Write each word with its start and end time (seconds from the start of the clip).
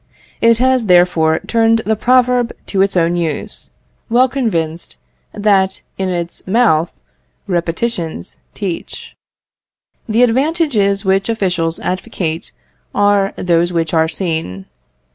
It 0.41 0.57
has, 0.57 0.85
therefore, 0.85 1.37
turned 1.45 1.81
the 1.85 1.95
proverb 1.95 2.51
to 2.65 2.81
its 2.81 2.97
own 2.97 3.15
use, 3.15 3.69
well 4.09 4.27
convinced 4.27 4.95
that, 5.31 5.81
in 5.95 6.09
its 6.09 6.47
mouth, 6.47 6.91
repetitions 7.45 8.37
teach. 8.55 9.15
The 10.09 10.23
advantages 10.23 11.05
which 11.05 11.29
officials 11.29 11.79
advocate 11.79 12.51
are 12.95 13.33
those 13.37 13.71
which 13.71 13.93
are 13.93 14.07
seen. 14.07 14.65